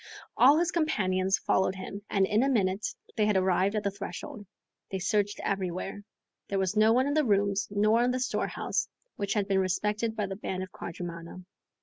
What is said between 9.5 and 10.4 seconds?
respected by the